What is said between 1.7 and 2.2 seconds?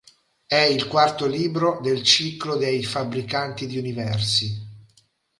del